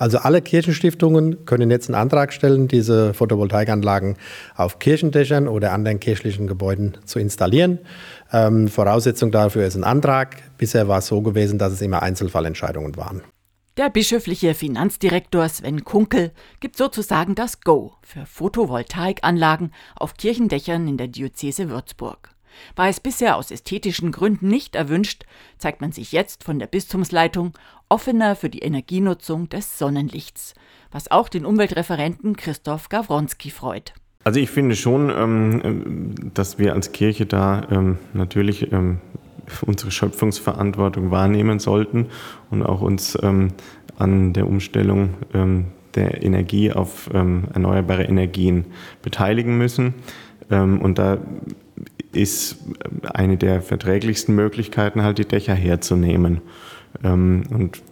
Also 0.00 0.16
alle 0.16 0.40
Kirchenstiftungen 0.40 1.44
können 1.44 1.70
jetzt 1.70 1.90
einen 1.90 1.94
Antrag 1.94 2.32
stellen, 2.32 2.68
diese 2.68 3.12
Photovoltaikanlagen 3.12 4.16
auf 4.56 4.78
Kirchendächern 4.78 5.46
oder 5.46 5.72
anderen 5.72 6.00
kirchlichen 6.00 6.46
Gebäuden 6.46 6.96
zu 7.04 7.18
installieren. 7.18 7.80
Ähm, 8.32 8.68
Voraussetzung 8.68 9.30
dafür 9.30 9.66
ist 9.66 9.76
ein 9.76 9.84
Antrag. 9.84 10.38
Bisher 10.56 10.88
war 10.88 11.00
es 11.00 11.06
so 11.08 11.20
gewesen, 11.20 11.58
dass 11.58 11.74
es 11.74 11.82
immer 11.82 12.02
Einzelfallentscheidungen 12.02 12.96
waren. 12.96 13.20
Der 13.76 13.90
bischöfliche 13.90 14.54
Finanzdirektor 14.54 15.46
Sven 15.50 15.84
Kunkel 15.84 16.32
gibt 16.60 16.78
sozusagen 16.78 17.34
das 17.34 17.60
Go 17.60 17.92
für 18.00 18.24
Photovoltaikanlagen 18.24 19.74
auf 19.96 20.14
Kirchendächern 20.14 20.88
in 20.88 20.96
der 20.96 21.08
Diözese 21.08 21.68
Würzburg. 21.68 22.30
War 22.74 22.88
es 22.88 23.00
bisher 23.00 23.36
aus 23.36 23.50
ästhetischen 23.50 24.12
Gründen 24.12 24.48
nicht 24.48 24.74
erwünscht, 24.74 25.24
zeigt 25.58 25.80
man 25.80 25.92
sich 25.92 26.12
jetzt 26.12 26.44
von 26.44 26.58
der 26.58 26.66
Bistumsleitung 26.66 27.52
offener 27.90 28.36
für 28.36 28.48
die 28.48 28.60
Energienutzung 28.60 29.48
des 29.50 29.78
Sonnenlichts, 29.78 30.54
was 30.90 31.10
auch 31.10 31.28
den 31.28 31.44
Umweltreferenten 31.44 32.36
Christoph 32.36 32.88
Gawronski 32.88 33.50
freut. 33.50 33.92
Also 34.24 34.38
ich 34.38 34.50
finde 34.50 34.76
schon, 34.76 35.10
ähm, 35.10 36.14
dass 36.34 36.58
wir 36.58 36.74
als 36.74 36.92
Kirche 36.92 37.26
da 37.26 37.66
ähm, 37.70 37.98
natürlich 38.12 38.70
ähm, 38.72 39.00
unsere 39.66 39.90
Schöpfungsverantwortung 39.90 41.10
wahrnehmen 41.10 41.58
sollten 41.58 42.06
und 42.50 42.62
auch 42.62 42.82
uns 42.82 43.16
an 43.16 43.52
der 44.32 44.46
Umstellung 44.46 45.14
der 45.94 46.22
Energie 46.22 46.70
auf 46.70 47.10
erneuerbare 47.12 48.04
Energien 48.04 48.66
beteiligen 49.02 49.58
müssen. 49.58 49.94
Und 50.48 51.00
da 51.00 51.18
ist 52.12 52.58
eine 53.02 53.38
der 53.38 53.60
verträglichsten 53.60 54.36
Möglichkeiten, 54.36 55.02
halt 55.02 55.18
die 55.18 55.26
Dächer 55.26 55.54
herzunehmen. 55.54 56.42
Ähm, 57.02 57.44
und 57.50 57.82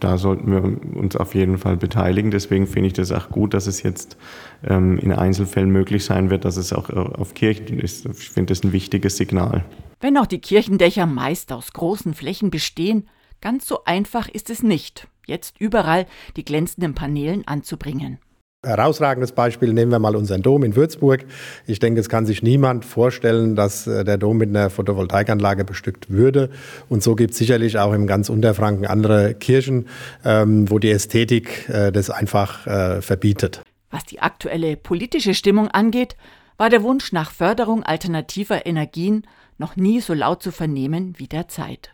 da 0.00 0.18
sollten 0.18 0.50
wir 0.50 0.96
uns 0.96 1.16
auf 1.16 1.34
jeden 1.34 1.58
Fall 1.58 1.76
beteiligen. 1.76 2.30
Deswegen 2.30 2.66
finde 2.66 2.88
ich 2.88 2.92
das 2.92 3.12
auch 3.12 3.30
gut, 3.30 3.54
dass 3.54 3.66
es 3.66 3.82
jetzt 3.82 4.16
ähm, 4.62 4.98
in 4.98 5.12
Einzelfällen 5.12 5.70
möglich 5.70 6.04
sein 6.04 6.30
wird, 6.30 6.44
dass 6.44 6.56
es 6.56 6.72
auch 6.72 6.90
äh, 6.90 6.94
auf 6.94 7.34
Kirchen 7.34 7.78
ist. 7.78 8.06
Ich 8.06 8.30
finde 8.30 8.52
das 8.52 8.62
ein 8.64 8.72
wichtiges 8.72 9.16
Signal. 9.16 9.64
Wenn 10.00 10.18
auch 10.18 10.26
die 10.26 10.40
Kirchendächer 10.40 11.06
meist 11.06 11.52
aus 11.52 11.72
großen 11.72 12.14
Flächen 12.14 12.50
bestehen, 12.50 13.08
ganz 13.40 13.66
so 13.66 13.84
einfach 13.84 14.28
ist 14.28 14.50
es 14.50 14.62
nicht, 14.62 15.08
jetzt 15.26 15.60
überall 15.60 16.06
die 16.36 16.44
glänzenden 16.44 16.94
Paneelen 16.94 17.46
anzubringen. 17.46 18.18
Herausragendes 18.66 19.30
Beispiel 19.30 19.72
nehmen 19.72 19.92
wir 19.92 20.00
mal 20.00 20.16
unseren 20.16 20.42
Dom 20.42 20.64
in 20.64 20.74
Würzburg. 20.74 21.24
Ich 21.68 21.78
denke, 21.78 22.00
es 22.00 22.08
kann 22.08 22.26
sich 22.26 22.42
niemand 22.42 22.84
vorstellen, 22.84 23.54
dass 23.54 23.86
äh, 23.86 24.02
der 24.02 24.18
Dom 24.18 24.38
mit 24.38 24.48
einer 24.48 24.68
Photovoltaikanlage 24.68 25.64
bestückt 25.64 26.10
würde. 26.10 26.50
Und 26.88 27.04
so 27.04 27.14
gibt 27.14 27.30
es 27.30 27.38
sicherlich 27.38 27.78
auch 27.78 27.92
im 27.92 28.08
ganz 28.08 28.28
Unterfranken 28.28 28.84
andere 28.84 29.34
Kirchen, 29.34 29.86
ähm, 30.24 30.68
wo 30.68 30.80
die 30.80 30.90
Ästhetik 30.90 31.68
äh, 31.68 31.92
das 31.92 32.10
einfach 32.10 32.66
äh, 32.66 33.00
verbietet. 33.00 33.62
Was 33.92 34.04
die 34.06 34.18
aktuelle 34.18 34.76
politische 34.76 35.34
Stimmung 35.34 35.68
angeht, 35.68 36.16
war 36.56 36.68
der 36.68 36.82
Wunsch 36.82 37.12
nach 37.12 37.30
Förderung 37.30 37.84
alternativer 37.84 38.66
Energien 38.66 39.24
noch 39.56 39.76
nie 39.76 40.00
so 40.00 40.14
laut 40.14 40.42
zu 40.42 40.50
vernehmen 40.50 41.14
wie 41.16 41.28
derzeit. 41.28 41.92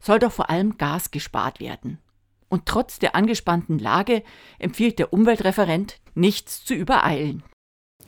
Soll 0.00 0.20
doch 0.20 0.30
vor 0.30 0.50
allem 0.50 0.78
Gas 0.78 1.10
gespart 1.10 1.58
werden. 1.58 1.98
Und 2.48 2.66
trotz 2.66 2.98
der 2.98 3.16
angespannten 3.16 3.78
Lage 3.78 4.22
empfiehlt 4.58 4.98
der 4.98 5.12
Umweltreferent, 5.12 5.98
nichts 6.14 6.64
zu 6.64 6.74
übereilen. 6.74 7.42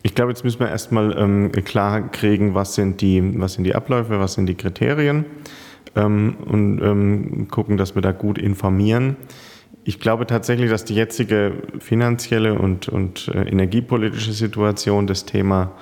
Ich 0.02 0.14
glaube, 0.14 0.30
jetzt 0.30 0.44
müssen 0.44 0.60
wir 0.60 0.68
erstmal 0.68 1.16
ähm, 1.18 1.50
klar 1.52 2.08
kriegen, 2.10 2.54
was 2.54 2.74
sind, 2.74 3.00
die, 3.00 3.40
was 3.40 3.54
sind 3.54 3.64
die 3.64 3.74
Abläufe, 3.74 4.20
was 4.20 4.34
sind 4.34 4.46
die 4.46 4.54
Kriterien 4.54 5.24
ähm, 5.96 6.36
und 6.46 6.80
ähm, 6.80 7.48
gucken, 7.50 7.76
dass 7.76 7.94
wir 7.94 8.02
da 8.02 8.12
gut 8.12 8.38
informieren. 8.38 9.16
Ich 9.84 9.98
glaube 9.98 10.26
tatsächlich, 10.26 10.70
dass 10.70 10.84
die 10.84 10.94
jetzige 10.94 11.62
finanzielle 11.78 12.58
und, 12.58 12.88
und 12.88 13.28
äh, 13.28 13.42
energiepolitische 13.42 14.32
Situation 14.32 15.06
das 15.06 15.24
Thema 15.24 15.72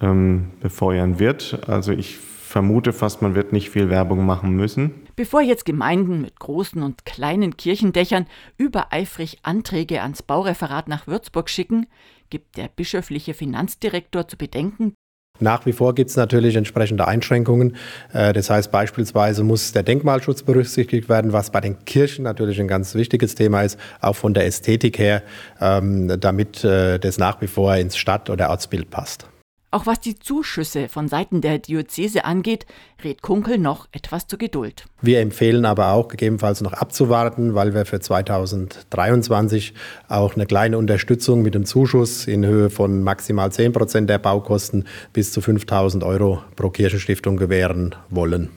ähm, 0.00 0.50
befeuern 0.60 1.18
wird. 1.18 1.68
Also 1.68 1.92
ich 1.92 2.18
vermute 2.52 2.92
fast, 2.92 3.22
man 3.22 3.34
wird 3.34 3.52
nicht 3.52 3.70
viel 3.70 3.90
Werbung 3.90 4.24
machen 4.24 4.54
müssen. 4.54 4.92
Bevor 5.16 5.40
jetzt 5.40 5.64
Gemeinden 5.64 6.20
mit 6.20 6.38
großen 6.38 6.82
und 6.82 7.04
kleinen 7.04 7.56
Kirchendächern 7.56 8.26
übereifrig 8.58 9.38
Anträge 9.42 10.02
ans 10.02 10.22
Baureferat 10.22 10.86
nach 10.86 11.06
Würzburg 11.06 11.50
schicken, 11.50 11.86
gibt 12.30 12.56
der 12.56 12.68
bischöfliche 12.68 13.34
Finanzdirektor 13.34 14.28
zu 14.28 14.36
bedenken, 14.36 14.94
nach 15.40 15.66
wie 15.66 15.72
vor 15.72 15.94
gibt 15.94 16.10
es 16.10 16.16
natürlich 16.16 16.56
entsprechende 16.56 17.08
Einschränkungen. 17.08 17.76
Äh, 18.12 18.32
das 18.32 18.48
heißt 18.48 18.70
beispielsweise 18.70 19.42
muss 19.42 19.72
der 19.72 19.82
Denkmalschutz 19.82 20.42
berücksichtigt 20.42 21.08
werden, 21.08 21.32
was 21.32 21.50
bei 21.50 21.60
den 21.60 21.84
Kirchen 21.84 22.22
natürlich 22.22 22.60
ein 22.60 22.68
ganz 22.68 22.94
wichtiges 22.94 23.34
Thema 23.34 23.62
ist, 23.62 23.78
auch 24.00 24.14
von 24.14 24.34
der 24.34 24.46
Ästhetik 24.46 24.98
her, 24.98 25.22
ähm, 25.60 26.20
damit 26.20 26.62
äh, 26.64 26.98
das 26.98 27.18
nach 27.18 27.40
wie 27.40 27.48
vor 27.48 27.74
ins 27.74 27.96
Stadt- 27.96 28.30
oder 28.30 28.50
Ortsbild 28.50 28.90
passt. 28.90 29.26
Auch 29.74 29.86
was 29.86 30.00
die 30.00 30.18
Zuschüsse 30.18 30.90
von 30.90 31.08
Seiten 31.08 31.40
der 31.40 31.58
Diözese 31.58 32.26
angeht, 32.26 32.66
rät 33.02 33.22
Kunkel 33.22 33.56
noch 33.56 33.88
etwas 33.92 34.26
zur 34.26 34.38
Geduld. 34.38 34.84
Wir 35.00 35.20
empfehlen 35.20 35.64
aber 35.64 35.92
auch 35.92 36.08
gegebenenfalls 36.08 36.60
noch 36.60 36.74
abzuwarten, 36.74 37.54
weil 37.54 37.72
wir 37.72 37.86
für 37.86 37.98
2023 37.98 39.72
auch 40.08 40.34
eine 40.34 40.44
kleine 40.44 40.76
Unterstützung 40.76 41.40
mit 41.40 41.54
dem 41.54 41.64
Zuschuss 41.64 42.26
in 42.26 42.44
Höhe 42.44 42.68
von 42.68 43.02
maximal 43.02 43.50
10 43.50 43.72
Prozent 43.72 44.10
der 44.10 44.18
Baukosten 44.18 44.86
bis 45.14 45.32
zu 45.32 45.40
5000 45.40 46.04
Euro 46.04 46.42
pro 46.54 46.68
Kirchenstiftung 46.68 47.38
gewähren 47.38 47.94
wollen. 48.10 48.50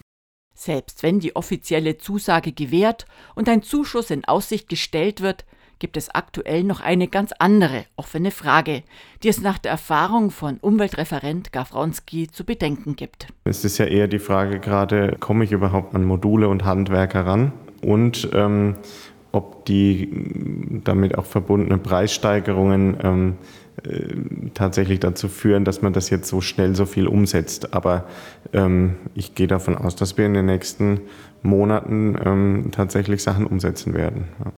Selbst 0.53 1.01
wenn 1.01 1.21
die 1.21 1.37
offizielle 1.37 1.97
Zusage 1.97 2.51
gewährt 2.51 3.05
und 3.35 3.47
ein 3.47 3.63
Zuschuss 3.63 4.11
in 4.11 4.25
Aussicht 4.25 4.67
gestellt 4.67 5.21
wird, 5.21 5.45
gibt 5.79 5.97
es 5.97 6.09
aktuell 6.09 6.63
noch 6.63 6.81
eine 6.81 7.07
ganz 7.07 7.31
andere 7.39 7.85
offene 7.95 8.31
Frage, 8.31 8.83
die 9.23 9.29
es 9.29 9.41
nach 9.41 9.57
der 9.57 9.71
Erfahrung 9.71 10.31
von 10.31 10.57
Umweltreferent 10.57 11.51
Gawronski 11.51 12.27
zu 12.27 12.43
bedenken 12.43 12.95
gibt. 12.95 13.27
Es 13.43 13.65
ist 13.65 13.77
ja 13.77 13.85
eher 13.85 14.07
die 14.07 14.19
Frage 14.19 14.59
gerade, 14.59 15.17
komme 15.19 15.43
ich 15.43 15.51
überhaupt 15.51 15.95
an 15.95 16.03
Module 16.03 16.49
und 16.49 16.65
Handwerker 16.65 17.25
ran 17.25 17.53
und 17.81 18.29
ähm, 18.33 18.75
ob 19.31 19.65
die 19.65 20.81
damit 20.83 21.17
auch 21.17 21.25
verbundenen 21.25 21.83
Preissteigerungen 21.83 22.97
ähm, 23.03 23.33
äh, 23.83 24.15
tatsächlich 24.53 25.01
dazu 25.01 25.27
führen, 25.27 25.65
dass 25.65 25.81
man 25.81 25.91
das 25.91 26.09
jetzt 26.09 26.29
so 26.29 26.39
schnell 26.39 26.75
so 26.75 26.85
viel 26.85 27.07
umsetzt. 27.07 27.73
Aber 27.73 28.05
ähm, 28.53 28.95
ich 29.13 29.35
gehe 29.35 29.47
davon 29.47 29.77
aus, 29.77 29.95
dass 29.97 30.17
wir 30.17 30.25
in 30.25 30.33
den 30.33 30.45
nächsten 30.45 31.01
Monaten 31.43 32.17
ähm, 32.23 32.69
tatsächlich 32.71 33.21
Sachen 33.21 33.45
umsetzen 33.45 33.93
werden. 33.93 34.29
Ja. 34.39 34.51